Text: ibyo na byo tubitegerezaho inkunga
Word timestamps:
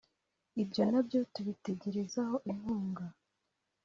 ibyo 0.61 0.83
na 0.91 1.01
byo 1.07 1.19
tubitegerezaho 1.33 2.35
inkunga 2.51 3.05